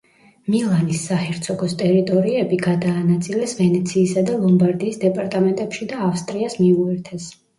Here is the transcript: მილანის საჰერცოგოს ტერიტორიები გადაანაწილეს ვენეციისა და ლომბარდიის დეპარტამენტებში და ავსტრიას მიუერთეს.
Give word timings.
მილანის 0.51 1.01
საჰერცოგოს 1.09 1.75
ტერიტორიები 1.81 2.59
გადაანაწილეს 2.63 3.53
ვენეციისა 3.61 4.23
და 4.29 4.39
ლომბარდიის 4.45 4.97
დეპარტამენტებში 5.05 5.89
და 5.95 6.01
ავსტრიას 6.09 6.57
მიუერთეს. 6.63 7.29